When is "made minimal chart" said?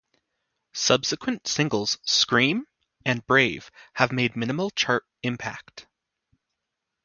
4.11-5.05